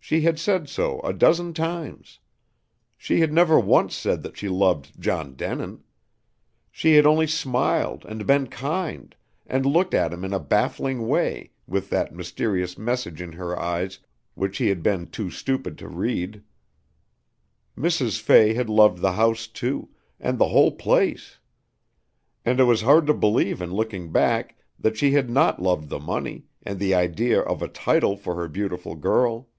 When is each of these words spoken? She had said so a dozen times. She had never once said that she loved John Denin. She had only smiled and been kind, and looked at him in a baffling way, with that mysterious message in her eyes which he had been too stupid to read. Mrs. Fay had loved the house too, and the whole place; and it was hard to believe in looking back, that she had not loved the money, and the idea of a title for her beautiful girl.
She 0.00 0.22
had 0.22 0.38
said 0.38 0.70
so 0.70 1.00
a 1.02 1.12
dozen 1.12 1.52
times. 1.52 2.18
She 2.96 3.20
had 3.20 3.30
never 3.30 3.60
once 3.60 3.94
said 3.94 4.22
that 4.22 4.38
she 4.38 4.48
loved 4.48 4.98
John 4.98 5.34
Denin. 5.34 5.84
She 6.72 6.94
had 6.94 7.04
only 7.04 7.26
smiled 7.26 8.06
and 8.06 8.26
been 8.26 8.46
kind, 8.46 9.14
and 9.46 9.66
looked 9.66 9.92
at 9.92 10.14
him 10.14 10.24
in 10.24 10.32
a 10.32 10.40
baffling 10.40 11.06
way, 11.06 11.50
with 11.66 11.90
that 11.90 12.14
mysterious 12.14 12.78
message 12.78 13.20
in 13.20 13.32
her 13.32 13.60
eyes 13.60 13.98
which 14.32 14.56
he 14.56 14.68
had 14.68 14.82
been 14.82 15.08
too 15.08 15.28
stupid 15.30 15.76
to 15.76 15.88
read. 15.88 16.42
Mrs. 17.76 18.18
Fay 18.18 18.54
had 18.54 18.70
loved 18.70 19.02
the 19.02 19.12
house 19.12 19.46
too, 19.46 19.90
and 20.18 20.38
the 20.38 20.48
whole 20.48 20.72
place; 20.72 21.38
and 22.46 22.60
it 22.60 22.64
was 22.64 22.80
hard 22.80 23.06
to 23.08 23.12
believe 23.12 23.60
in 23.60 23.72
looking 23.72 24.10
back, 24.10 24.56
that 24.78 24.96
she 24.96 25.10
had 25.12 25.28
not 25.28 25.60
loved 25.60 25.90
the 25.90 26.00
money, 26.00 26.46
and 26.62 26.78
the 26.78 26.94
idea 26.94 27.42
of 27.42 27.60
a 27.60 27.68
title 27.68 28.16
for 28.16 28.36
her 28.36 28.48
beautiful 28.48 28.94
girl. 28.94 29.50